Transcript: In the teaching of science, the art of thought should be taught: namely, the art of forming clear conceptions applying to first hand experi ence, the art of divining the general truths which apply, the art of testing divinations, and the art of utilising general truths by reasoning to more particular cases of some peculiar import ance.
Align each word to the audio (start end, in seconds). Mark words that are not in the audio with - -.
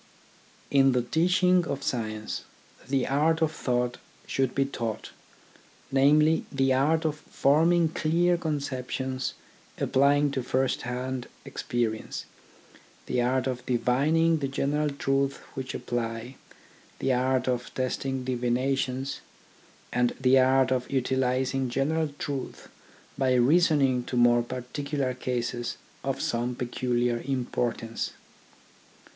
In 0.71 0.93
the 0.93 1.03
teaching 1.03 1.63
of 1.67 1.83
science, 1.83 2.41
the 2.87 3.05
art 3.05 3.39
of 3.43 3.51
thought 3.51 3.99
should 4.25 4.55
be 4.55 4.65
taught: 4.65 5.11
namely, 5.91 6.43
the 6.51 6.73
art 6.73 7.05
of 7.05 7.17
forming 7.19 7.87
clear 7.87 8.35
conceptions 8.35 9.35
applying 9.77 10.31
to 10.31 10.41
first 10.41 10.81
hand 10.81 11.27
experi 11.45 11.99
ence, 11.99 12.25
the 13.05 13.21
art 13.21 13.45
of 13.45 13.63
divining 13.67 14.39
the 14.39 14.47
general 14.47 14.89
truths 14.89 15.37
which 15.53 15.75
apply, 15.75 16.33
the 16.97 17.13
art 17.13 17.47
of 17.47 17.71
testing 17.75 18.23
divinations, 18.23 19.21
and 19.93 20.15
the 20.19 20.39
art 20.39 20.71
of 20.71 20.89
utilising 20.89 21.69
general 21.69 22.09
truths 22.17 22.69
by 23.19 23.35
reasoning 23.35 24.03
to 24.05 24.17
more 24.17 24.41
particular 24.41 25.13
cases 25.13 25.77
of 26.03 26.19
some 26.19 26.55
peculiar 26.55 27.21
import 27.27 27.83
ance. 27.83 28.13